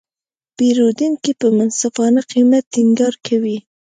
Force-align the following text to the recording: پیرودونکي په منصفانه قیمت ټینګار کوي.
پیرودونکي 0.57 1.31
په 1.39 1.47
منصفانه 1.57 2.21
قیمت 2.31 2.63
ټینګار 2.73 3.13
کوي. 3.27 3.57